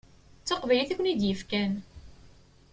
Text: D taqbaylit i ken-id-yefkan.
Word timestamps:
D 0.41 0.43
taqbaylit 0.47 0.89
i 0.93 0.95
ken-id-yefkan. 0.97 1.73